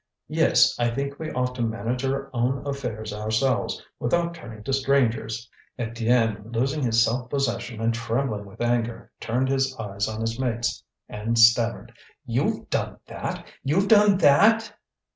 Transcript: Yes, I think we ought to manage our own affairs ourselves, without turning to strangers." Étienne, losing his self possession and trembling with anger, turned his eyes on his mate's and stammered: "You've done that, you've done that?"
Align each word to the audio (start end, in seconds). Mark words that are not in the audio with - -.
Yes, 0.29 0.75
I 0.79 0.89
think 0.89 1.19
we 1.19 1.29
ought 1.31 1.53
to 1.53 1.61
manage 1.61 2.03
our 2.03 2.31
own 2.33 2.65
affairs 2.65 3.13
ourselves, 3.13 3.85
without 3.99 4.33
turning 4.33 4.63
to 4.63 4.73
strangers." 4.73 5.47
Étienne, 5.77 6.51
losing 6.55 6.81
his 6.81 7.05
self 7.05 7.29
possession 7.29 7.79
and 7.79 7.93
trembling 7.93 8.45
with 8.47 8.61
anger, 8.61 9.11
turned 9.19 9.47
his 9.49 9.77
eyes 9.77 10.07
on 10.07 10.21
his 10.21 10.39
mate's 10.39 10.83
and 11.07 11.37
stammered: 11.37 11.91
"You've 12.25 12.67
done 12.71 12.97
that, 13.09 13.45
you've 13.61 13.87
done 13.89 14.17
that?" 14.17 14.73